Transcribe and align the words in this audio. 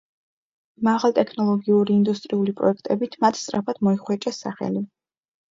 მაღალტექნოლოგიური 0.87 1.93
ინდუსტრიული 1.97 2.57
პროექტებით 2.63 3.19
მათ 3.27 3.39
სწრაფად 3.43 3.85
მოიხვეჭეს 3.91 4.43
სახელი. 4.49 4.85